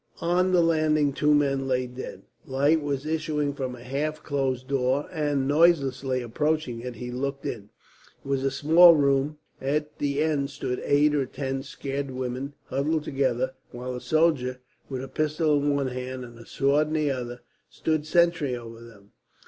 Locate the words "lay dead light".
1.67-2.81